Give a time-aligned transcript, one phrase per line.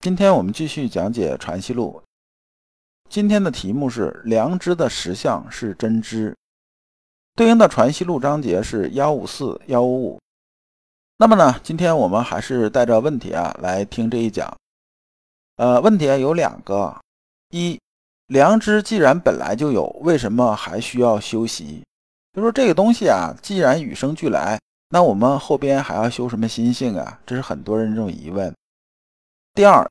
[0.00, 2.00] 今天我们继续讲解《传习录》，
[3.10, 6.36] 今天的题目是“良知的实相是真知”，
[7.34, 10.20] 对应的《传习录》章节是幺五四幺五五。
[11.16, 14.56] 那么呢，今天我们还是带着问题啊来听这一讲。
[15.56, 16.96] 呃，问题有两个：
[17.50, 17.76] 一，
[18.28, 21.82] 良知既然本来就有，为什么还需要修习？
[22.34, 24.60] 就说这个东西啊，既然与生俱来，
[24.90, 27.20] 那我们后边还要修什么心性啊？
[27.26, 28.54] 这是很多人这种疑问。
[29.58, 29.84] 第二，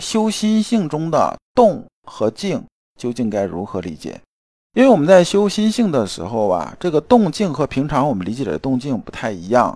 [0.00, 2.60] 修心性中的动和静
[2.98, 4.20] 究竟该如何理解？
[4.72, 9.72] 因为我们在修心性的时候啊，这个动静和平常我们理解的动静不太一样。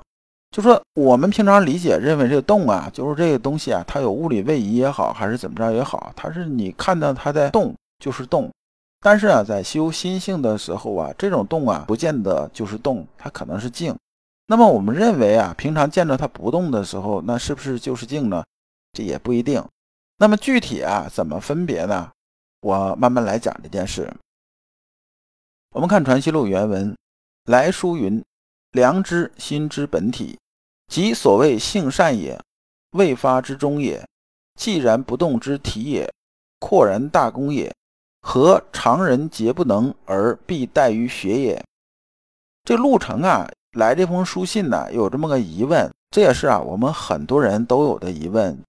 [0.51, 8.51] 就说我们平常理解认为这个动啊，就是这个东西啊，它有物理位移也好，还是怎么着也好，它是你看到它在动就是动。
[8.99, 13.95] 但是啊，在修心性的时候啊，这种动啊，不见得就是动，它可能是静。
[14.49, 18.43] 那么我们认为啊，平常见着它不动的时候，那是不是就是静呢？
[18.99, 19.65] 这也不一定。
[20.17, 22.11] 那么具体啊，怎么分别呢？
[22.63, 24.13] 我慢慢来讲这件事。
[25.71, 26.97] 我们看《传习录》原文，
[27.45, 28.21] 来书云
[28.75, 30.37] ：“良知心之本体，
[30.89, 32.37] 即所谓性善也，
[32.91, 34.05] 未发之中也，
[34.59, 36.13] 既然不动之体也，
[36.59, 37.73] 阔然大功也，
[38.23, 41.65] 何常人皆不能而必待于学也？”
[42.67, 48.61] 这陆程啊，来这封书信呢，有这么个疑问，这也是啊，我们很多人都有的疑问。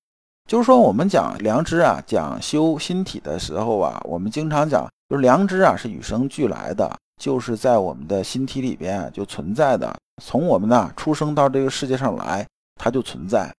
[0.49, 6.91] 就是说，我们讲良知啊，讲修心体的时候啊，我们经常讲，就是良知啊是与生俱来的，
[7.21, 9.95] 就是在我们的心体里边就存在的。
[10.23, 12.43] 从我们呢出生到这个世界上来，
[12.81, 13.53] 它就存在。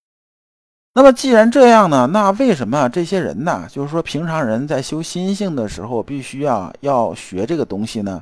[0.93, 8.21] 那么既然这样呢，那为什么这些人呢，就是说平常人在修心性的时候，必须要要学这个东西呢？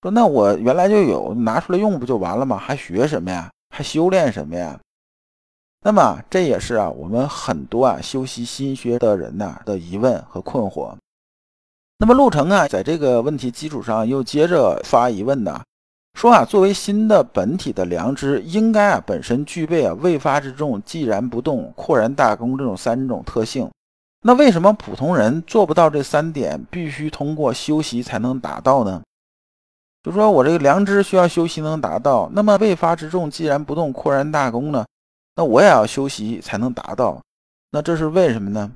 [0.00, 2.56] 说那我原来就有，拿出来用不就完了吗？
[2.56, 3.50] 还学什么呀？
[3.76, 4.80] 还修炼什么呀？
[5.80, 10.92] 那么这也是啊，我们很多啊修习心学的人呐的疑问和困惑。
[11.98, 15.60] 那么陆程啊，在这个问题基础上又接着发疑问呢，
[16.14, 23.70] 说啊，作为心的本体的良知，应该啊本身具备啊未发之众，寂然不动，阔然大功这种三种特性。
[24.22, 29.00] 那为什么普通人做不到这三点，必须通过修习才能达到呢？
[30.02, 34.84] 就说我这个良知需要修习能达到，那么未发之众，寂然不动，阔然大功呢？
[35.38, 37.22] 那我也要修习才能达到，
[37.70, 38.72] 那这是为什么呢？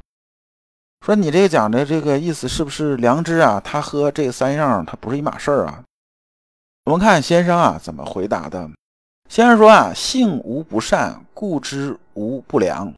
[1.04, 3.60] 说你这个讲的这个意思是不是良知啊？
[3.64, 5.82] 它和这三样它不是一码事儿啊？
[6.84, 8.70] 我们看先生啊怎么回答的。
[9.28, 12.94] 先生说啊，性无不善，故知无不良。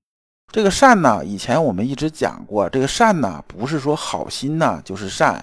[0.53, 5.41] 这个善呢，以前我们一直讲过，这个善呢不是说好心呢，就是善。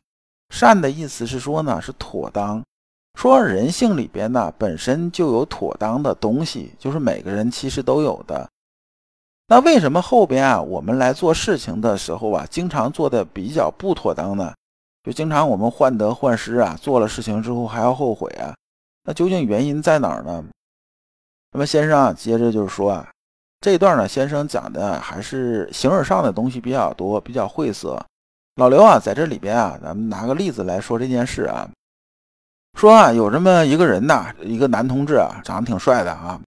[0.53, 2.61] 善的意思是说呢，是妥当。
[3.15, 8.49] 说人性里边呢，本身就有妥当的东西，就是每个人其实都有的。
[9.47, 14.53] 那为什么后边啊，我们来做事情的时候啊，经常做的比较不妥当呢？
[15.03, 18.55] 就经常我们患得患失啊，做了事情之后还要后悔啊。
[19.03, 20.45] 那究竟原因在哪儿呢？
[21.51, 23.09] 那么先生啊，接着就是说啊，
[23.59, 28.01] 这一段呢，先生讲的还是形而上的东西比较多，比较晦涩。
[28.55, 31.69] 老刘啊，在这里边啊，咱们拿个例子来说这件事啊。
[32.77, 36.39] 说啊，有这么一个人呐，一个男同志啊，长得挺帅的啊。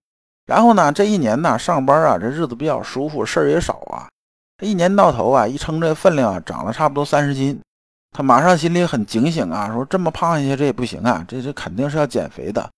[0.46, 4.08] 然后呢，这一年呢，上班啊，这日子比较舒服，事儿也少啊。
[4.62, 7.60] 一年到头啊，一称这分量啊，长了差不多三十斤。
[8.16, 12.68] 他马上心里很警醒啊，说这么胖下去这也不行啊，这这肯定是要减肥的。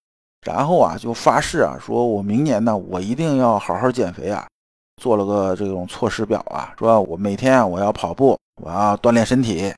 [0.47, 4.47] 然后啊，就发誓啊，说我明年呢，我一定要好好减肥啊。
[5.03, 9.73] 做了个这种措施表啊，说我每天啊，我要跑步，我要锻炼身体，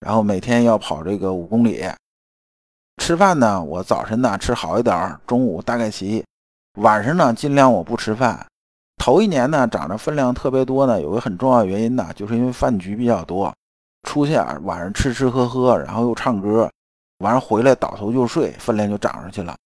[0.00, 1.84] 然后每天要跑这个五公里。
[2.98, 6.24] 吃饭呢，我早晨呢吃好一点中午大概齐，
[6.78, 8.46] 晚上呢尽量我不吃饭。
[8.98, 13.52] 头一年呢长得分量特别多呢，有个很重要原因呢，就是因为饭局比较多，
[14.08, 16.70] 出去啊晚上吃吃喝喝，然后又唱歌，
[17.18, 19.56] 晚上回来倒头就睡，分量就涨上去了。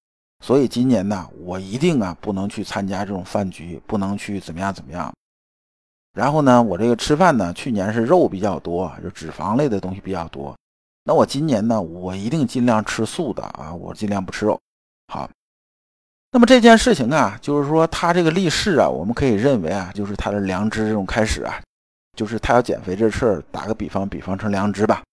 [0.45, 5.13] 所以今年呢，我一定啊不能去参加这种饭局，不能去怎么样怎么样。
[6.15, 10.57] 然后呢，我这个吃饭呢，去年是肉比较多，就脂肪类的东西比较多。
[11.09, 14.61] 那我今年呢，我一定尽量吃素的啊，我尽量不吃肉。
[15.07, 15.31] 好，
[16.33, 21.63] 那么这件事情啊，就是说他这个立誓啊，我们可以认为啊，就是他的良知这种开始啊，
[22.17, 25.05] 就是他要减肥这事儿，打个比方，比方成良知吧。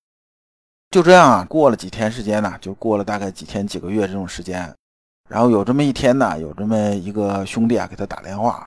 [0.90, 4.68] 就这样啊，过了几天时间呢，就过了大概几天几个月这种时间。
[5.30, 8.66] 然后有这么一天呢，有这么一个兄弟啊，给他打电话，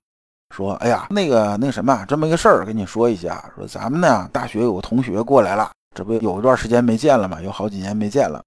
[0.54, 8.40] 说：“哎呀，那个那什么，这么一个事儿跟你说一下，说咱们呢大学有个同学过来了，这不有一段时间没见了嘛，有好几年没见了。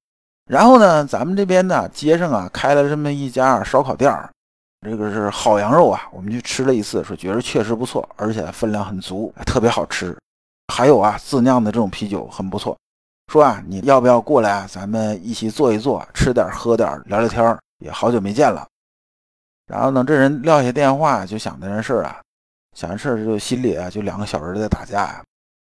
[0.50, 4.30] 然后呢，咱们这边呢街上啊开了这么一家烧烤店儿，
[4.88, 10.16] 这个是好羊肉啊，我们去吃了一次，说觉得确实不错，而且分量很足，特别好吃。
[10.74, 12.78] 还有啊，自酿的这种啤酒很不错。
[13.32, 14.68] 说啊，你要不要过来啊？
[14.70, 18.68] 咱们一起坐一坐，吃点喝点，聊聊天儿。”也好久没见了，
[19.66, 22.20] 然后呢，这人撂下电话就想那件事啊，
[22.76, 25.24] 想完事儿就心里啊就两个小人在打架呀。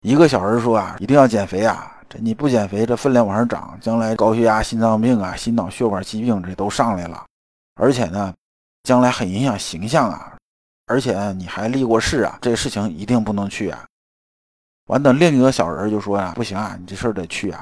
[0.08, 7.26] 一个小人说啊，一定要减肥啊，这你不减肥，这分量往上涨，将来高血压、心脏病啊、心脑血管疾病这都上来了，
[7.76, 8.34] 而且呢，
[8.84, 10.38] 将来很影响形象啊，
[10.86, 13.84] 而且你还立过誓啊，这事情一定不能去啊。
[14.86, 17.62] 完等另一个小人就说啊，不行啊，你这事儿得去啊。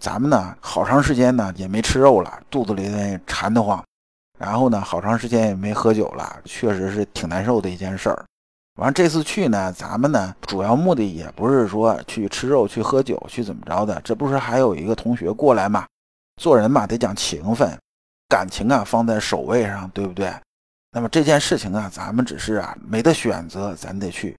[0.00, 3.84] 咱们呢，好长时间呢也没吃肉了，肚子里呢馋得慌，
[4.38, 8.24] 然后呢，好长时间也没喝酒了，确实是挺难受的一件事儿。
[8.76, 15.86] 完这次去呢，咱们呢主要目的也不是说去吃肉、去喝酒、去怎么着的，这不是还有一个同学过来吗？
[16.40, 17.78] 做人嘛得讲情分，
[18.28, 20.34] 感情啊放在首位上，对不对？
[20.90, 24.34] 那么这件事情啊，咱们只是啊没得选择，咱得去。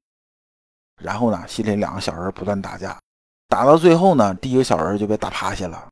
[1.01, 2.97] 然后呢，心里两个小人不断打架。
[3.47, 5.88] 打到最后呢，第一个小人就被打趴下了，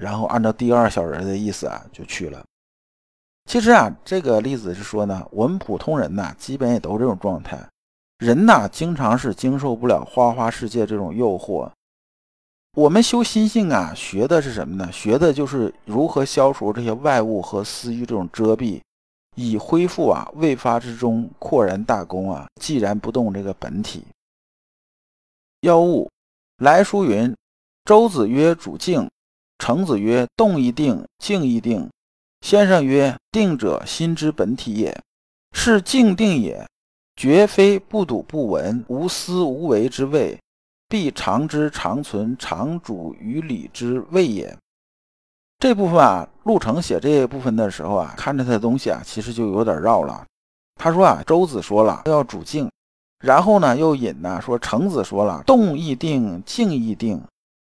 [0.00, 2.44] 然后按照第二小人的意思啊，就去了。
[3.46, 7.58] 其实啊，这个例子是说呢，我们普通人呢，基本也都这种状态。
[8.20, 11.70] 人呐，经常是经受不了花花世界这种诱惑。
[12.76, 14.92] 我们修心性啊，学的是什么呢？
[14.92, 18.80] 学的就是如何消除这些外物和私欲这种遮蔽，
[19.36, 24.04] 以恢复啊未发之中扩然大功啊，寂然不动这个本体。
[25.62, 26.08] 妖物。
[26.58, 27.34] 来书云
[27.86, 29.08] ：“周子曰：‘主静。’
[29.58, 31.88] 程子曰：‘动亦定，静亦定。’
[32.44, 35.02] 先生曰：‘定者，心之本体也，
[35.52, 36.68] 是静定也，
[37.20, 40.38] 绝非不睹不闻、无思无为之谓，
[40.88, 44.56] 必常知常存常主于理之谓也。’
[45.60, 50.24] 这部分啊，陆程写这部分的时候啊，看着他的东西啊，其实就有点绕了。
[50.76, 52.70] 他说啊，周子说了要主静。”
[53.22, 57.22] 然后呢，又引呢说，程子说了，动亦定，静亦定。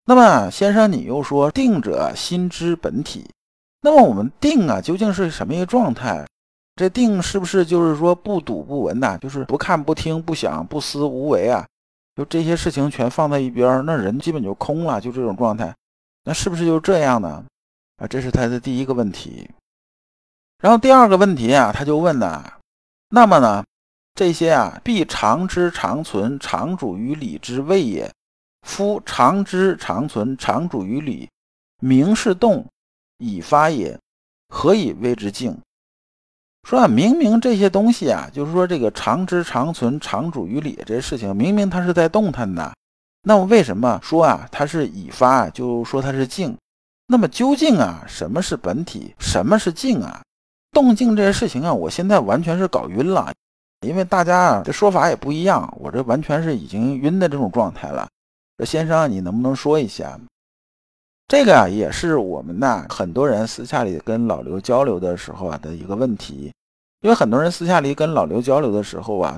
[0.04, 3.26] 那么先生，你又说定者心之本体。
[3.80, 6.28] 那么我们定啊，究竟是什么一个状态？
[6.78, 9.18] 这定是不是就是说不睹不闻呐？
[9.18, 11.66] 就是不看不听不想不思无为啊？
[12.16, 15.76] 就这些事情全放在一边，那人基本就空了，就这种状态。
[16.24, 17.44] 那是不是就这样呢？
[17.98, 19.50] 啊，这是他的第一个问题。
[20.60, 22.44] 然后第二个问题啊，他就问呢，
[23.10, 23.64] 那么呢？
[24.14, 28.12] 这些啊，必常知常存常主于理之谓也。
[28.68, 31.30] 夫常知常存常主于理，
[31.80, 32.66] 明是动，
[33.18, 33.98] 以发也，
[34.50, 35.58] 何以谓之静？
[36.64, 42.74] 说啊，明明这些东西啊，就是说这个常知常存常主于理这些事情，明明它是在动弹的，
[43.24, 46.58] 那么为什么说啊它是已发，就说它是静？
[47.08, 49.14] 那么究竟啊，什么是本体？
[49.18, 50.22] 什么是静啊？
[50.74, 53.32] 动静这些事情啊，我现在完全是搞晕了。
[53.86, 58.08] 因为大家啊，这说法也不一样，我这完全是已经晕的这种状态了。
[58.58, 60.20] 这先生，你能不能说一下？
[61.28, 66.52] 这个啊，也是我们呐很多人私下里跟老刘交流的时候啊的一个问题。
[67.02, 69.38] 因为很多人私下里跟老刘交流的时候啊，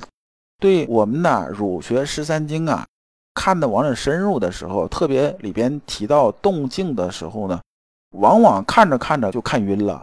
[0.60, 2.86] 对我们呐儒学十三经啊
[3.34, 7.60] 看的往里深入的时候，特别里边提到动静的时候呢，
[8.16, 10.02] 往往看着看着就看晕了。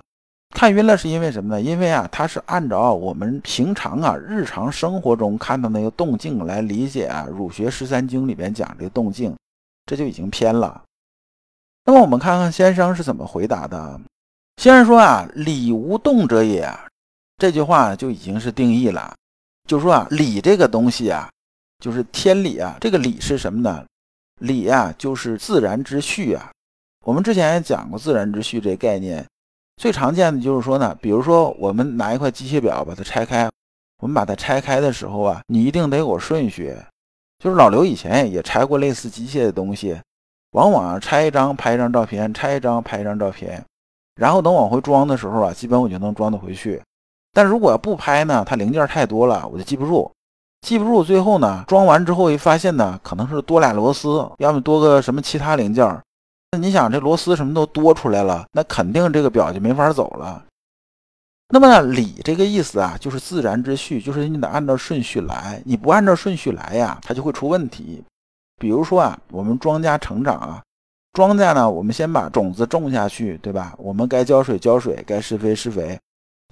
[0.55, 1.61] 看晕了是因为什么呢？
[1.61, 9.35] 因为啊，它是按照我们平常啊日常生活中看到那个动静来理解啊，《儒学十三经》里边讲这个动静，
[9.85, 10.83] 这就已经偏了。
[11.87, 13.97] 那么我们看看先生是怎么回答的。
[14.57, 16.69] 先生说啊，“理无动者也”，
[17.39, 19.15] 这句话就已经是定义了，
[19.69, 21.29] 就说啊，理这个东西啊，
[21.79, 22.75] 就是天理啊。
[22.81, 23.85] 这个理是什么呢？
[24.41, 26.51] 理啊，就是自然之序啊。
[27.05, 29.25] 我们之前也讲过自然之序这概念。
[29.77, 33.49] 最常见的就是说呢，比如说我们拿一块机械表把它拆开，
[34.01, 36.75] 我们把它拆开的时候啊，你一定得有顺序。
[37.39, 39.97] 就是老刘以前也拆过类似机械的东西，
[40.51, 43.63] 往往拆一张拍一张照片，拆一张拍一张照片，
[44.15, 46.81] 然后等往回装的时候啊，基本我就能装得回去。
[47.33, 50.11] 但如果要不拍呢，它零件太多了，我就记不住，
[50.61, 55.85] 记不住，最后呢，装完之后一发现呢，可能是多俩螺丝，要么多个什么其他零件。
[56.51, 60.43] 那你想，这螺丝什么都多出来了，那肯定这个表就没法走了。
[61.49, 68.03] 那么理这个意思啊，就是自然之序，就是你得按照顺序来，你不按照顺序来呀，它就会出问题。
[68.57, 70.61] 比如说啊，我们庄稼成长啊，
[71.13, 73.73] 庄稼呢，我们先把种子种下去，对吧？
[73.77, 75.99] 我们该浇水浇水，该施肥施肥，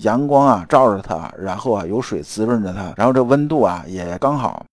[0.03, 4.63] 阳光啊照着它，然后啊有水滋润着它，然后这温度啊也刚好，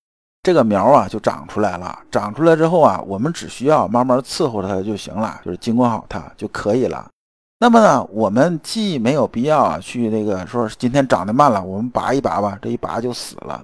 [0.43, 1.99] 这个苗啊就长出来了。
[2.11, 7.09] 长出来之后啊，我们只需要慢慢伺候它就行了，就是经管好它就可以了。
[7.59, 13.62] 那么呢，我们既没有必要去那个说今天长得慢了，我们拔一拔吧，这一拔就死了。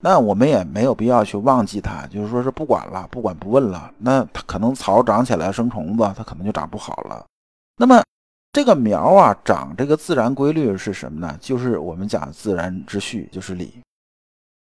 [0.00, 3.92] 那我们也没有必要去忘记它，就是说是不管了，不管不问了。
[3.98, 7.26] 那它可能草长起来生虫子，它可能就长不好了。
[7.76, 8.02] 那么
[8.52, 11.36] 这个苗啊，长这个自然规律是什么呢？
[11.40, 13.74] 就是我们讲自然之序，就是理。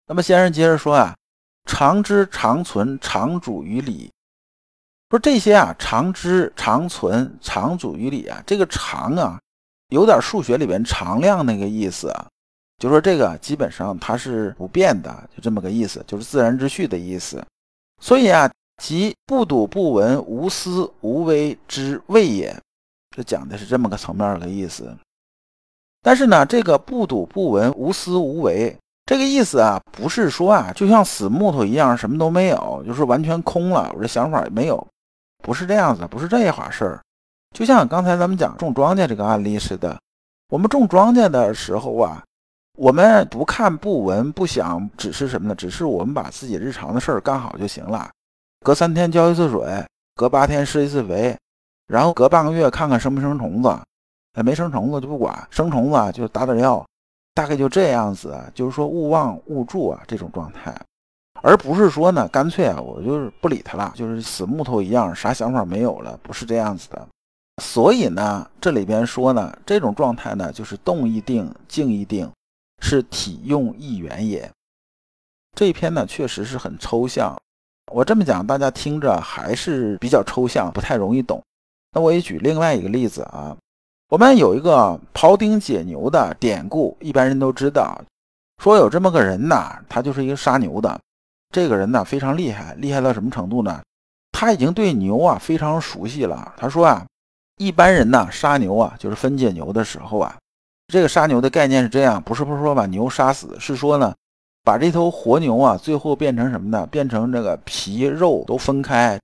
[0.07, 1.15] 那么先生接着说啊，
[1.67, 4.11] 常知常存，常主于理。
[5.11, 9.39] 说这些啊，常知常存常主于理啊，这个常啊，
[9.91, 12.27] 有点数学里边常量那个意思啊，
[12.83, 17.41] 就说这个基本上它是不变的，就这么个意思，就是自然之序的意思。
[18.01, 18.51] 所以啊，
[18.83, 22.61] 即不睹不闻，无思无为之谓也，
[23.17, 24.93] 这讲的是这么个层面的意思。
[26.03, 34.85] 但是呢，这个不睹不闻，无思无为这个意思啊，不是说啊，就像死木头一样，什么都没有，就是完全空了，我这想法也没有。
[35.41, 37.01] 不是这样子，不是这一回事儿。
[37.55, 39.97] 就像刚才咱们讲种庄稼这个案例似的，
[40.49, 42.25] 我们种庄稼的时候啊，
[42.79, 45.55] 我们不看、不闻、不想，只是什么呢？
[45.55, 48.11] 只是我们把自己日常的事儿干好就行了。
[48.65, 51.37] 隔三天浇一次水，隔八天施一次肥，
[51.87, 53.69] 然后隔半个月看看生没生虫子。
[54.35, 56.83] 哎，没生虫子就不管，生虫子就打点药，
[57.35, 58.35] 大概就这样子。
[58.55, 60.75] 就是说勿忘勿助啊，这种状态。
[61.43, 67.07] 而不是说呢，干脆啊，我就是不理他了，就是死木头一样，啥想法没有了，不是这样子的。
[67.63, 72.31] 所以呢，这里边说呢，这种状态呢，就是动一定，静一定，
[72.83, 74.51] 是体用一元也。
[75.57, 77.35] 这一篇呢，确实是很抽象。
[77.93, 81.43] 我这么讲，大家听着还是比较抽象，不太容易懂。
[81.93, 83.57] 那我也举另外一个例子啊，
[84.09, 88.03] 我们有一个庖丁解牛的典故，一般人都知道，
[88.63, 91.01] 说有这么个人呐，他就是一个杀牛的。
[91.51, 93.83] 这个人呢非常厉害，厉害到什么程度呢？
[94.33, 96.55] 他已经对牛啊非常熟悉了。
[96.57, 97.07] 他说啊，
[97.59, 100.35] 一般人呢杀牛啊，就是分解牛的时候啊，
[100.93, 104.15] 这个杀牛的概念是这样，不是不是说把牛杀死，是说呢，
[104.63, 106.87] 把这头活牛啊，最后变成什么呢？
[106.89, 109.19] 变成这个皮肉都分开，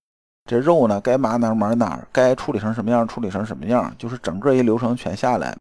[0.48, 5.54] 这肉呢该码哪码哪儿，该处理成什么样处理成什么样，就是整个一流程全下来。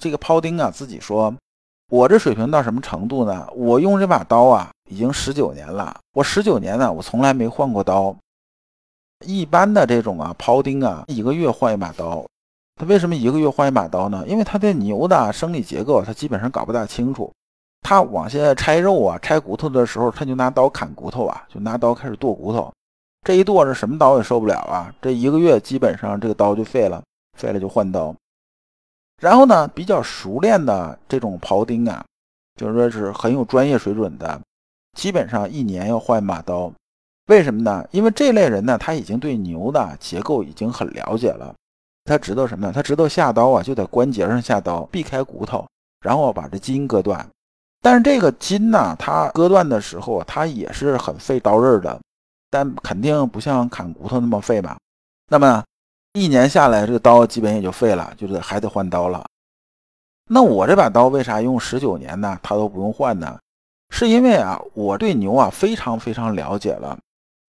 [0.00, 1.34] 这个庖丁啊自己说。
[1.90, 3.48] 我这水平到什么程度呢？
[3.56, 5.98] 我用这把刀啊，已经十九年了。
[6.12, 8.14] 我十九年呢，我从来没换过刀。
[9.24, 12.24] 一般的这种啊，庖丁啊，一个月换一把刀。
[12.78, 14.24] 他为什么一个月换一把刀呢？
[14.28, 17.30] 因为他对牛的生理结构，他基本上搞不大清楚。
[17.82, 22.72] 他往下拆肉啊，拆骨头的时候，他就拿刀砍骨头啊，就拿刀开始剁骨头。
[23.26, 24.94] 这一剁，这什么刀也受不了啊。
[25.02, 27.02] 这一个月基本上这个刀就废了，
[27.36, 28.14] 废了就换刀。
[29.20, 32.04] 然后呢，比较熟练的这种庖丁啊，
[32.56, 34.40] 就是说是很有专业水准的，
[34.96, 36.72] 基本上一年要换一把刀。
[37.26, 37.86] 为什么呢？
[37.90, 41.54] 因为这类人呢，他已经对牛的结构已经很了解了，
[42.08, 42.72] 他知道什么呢？
[42.72, 45.64] 他知道下刀啊，就在关节上下刀，避开骨头，
[46.00, 47.24] 然后把这筋割断。
[47.80, 52.00] 但是这个筋呢，它割断的时候，它也是很费刀刃的，
[52.50, 54.76] 但肯定不像砍骨头那么费吧？
[55.28, 55.62] 那么。
[56.14, 59.24] 一年下来，这个刀基本也就废了，就是还得换刀了。
[60.26, 62.36] 那我这把刀为啥用十九年呢？
[62.42, 63.38] 它都不用换呢？
[63.90, 66.98] 是因为啊，我对牛啊非常非常了解了。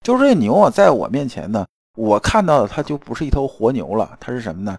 [0.03, 1.65] 就是这牛啊，在我面前呢，
[1.99, 4.77] 我看到的它就不是一头活牛了，它是什么呢？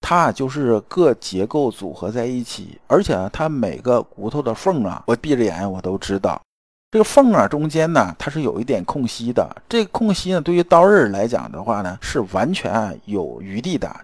[0.00, 6.40] 它啊就是各结构组合在一起，而且啊它每个骨头的缝啊，我闭着眼我都知道。
[6.90, 9.54] 这个缝啊，中间呢，它是有一点空隙的。
[9.68, 13.94] 这个空隙呢，对于刀刃来讲的话呢，是完全有余地的，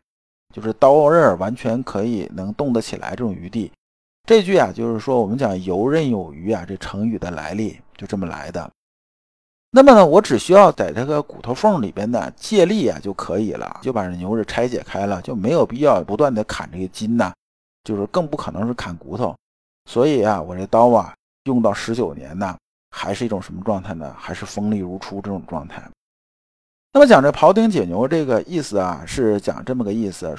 [0.55, 3.73] 就是刀刃完全可以能动得起来这种余地。
[4.27, 8.71] 这句啊，就是说我们讲游刃有余啊，这成语的来历就这么来的。
[9.81, 17.33] 那么呢，我只需要在这个骨头缝里边呢借力啊就可以了，就把这牛肉拆解开了，就没有必要不断的砍这个筋呐，
[17.85, 19.33] 就是更不可能是砍骨头。
[19.89, 22.57] 所以啊，我这刀啊用到十九年呢。
[22.91, 24.15] 还是一种什么状态呢？
[24.19, 25.83] 还是锋利如初这种状态。
[26.91, 30.35] 那么讲这庖丁解牛这个意思啊，是讲这么个意思。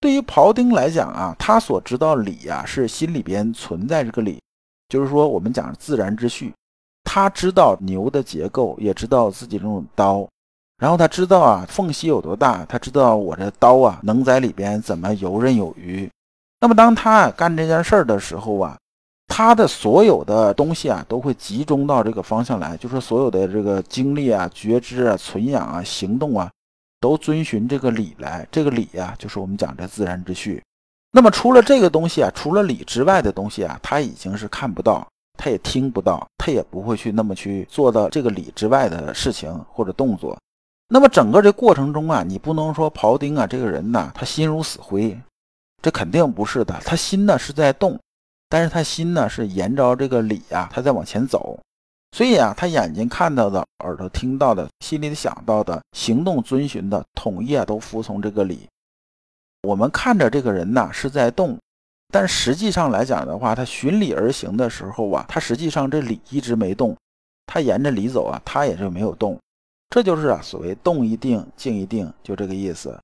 [0.00, 4.42] 对于庖丁来讲啊，他所知道理啊，是心里边存在这个理，
[4.88, 6.52] 就是说我们讲自然之序。
[7.14, 10.26] 他知道牛的结构，也知道自己这种刀，
[10.78, 16.10] 然后他知道啊缝隙有多大，他知道我这刀啊能在里边怎么游刃有余。
[16.58, 18.78] 那么当他干这件事儿的时候啊，
[19.26, 26.50] 他的所有的东西啊都会集中到这个方向来，就是所有的这个精力啊、觉知啊、存养啊、行动啊，
[26.98, 28.48] 都遵循这个理来。
[28.50, 30.62] 这个理啊，就是我们讲的自然之序。
[31.10, 35.06] 那么除了这个东西啊，除了理之外的东西啊，他已经是看不到，
[35.38, 40.38] 他也听不到，他也不会去那么去做到这个理之外的事情或者动作。
[40.88, 45.18] 那么整个这过程中啊，你不能说庖丁啊这个人呢，他心如死灰。
[45.80, 47.98] 这肯定不是的，他心呢是在动，
[48.48, 51.58] 但是他心呢是沿着这个理啊，他在往前走，
[52.12, 58.68] 所以啊，他眼睛看到的，耳朵听到的，心里想到的，行动遵循的，统一啊都服从这个理。
[59.62, 61.58] 我们看着这个人呢是在动，
[62.12, 66.94] 但实际上来讲的话，他循理而行的时候啊，他实际上这理一直没动，
[67.46, 69.40] 他沿着理走啊，他也是没有动，
[69.88, 72.96] 这就是啊所谓动一定，静一定，就这个意思。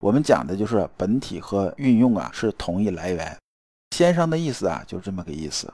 [0.00, 3.36] 我们讲的就是本体和运用啊是同一来源，
[3.90, 5.68] 先生的意思啊就这么个意思。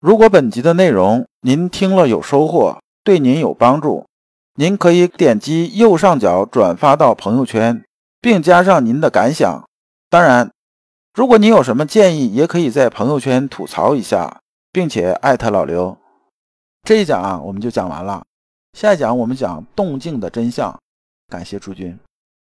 [0.00, 4.04] 如果本集的内容您听了有收获，对您有帮助，
[4.56, 7.82] 您可以点击右上角转发到朋友圈，
[8.20, 9.64] 并加上您的感想。
[10.10, 10.50] 当然，
[11.14, 14.40] 如果你有什么建议，也可以在朋友圈吐槽一下，
[14.72, 15.96] 并且艾特老刘。
[16.84, 18.24] 这一讲啊我们就讲完了，
[18.72, 20.74] 下一讲我们讲动静的真相。
[21.28, 21.98] 感谢诸君。